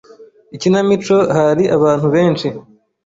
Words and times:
Ikinamico 0.55 1.15
hari 1.35 1.63
abantu 1.77 2.07
benshi. 2.15 2.47